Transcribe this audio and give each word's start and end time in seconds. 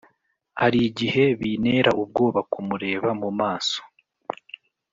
Harigihe 0.59 1.25
binera 1.39 1.91
ubwoba 2.01 2.39
kumureba 2.51 3.09
mumaso 3.21 3.81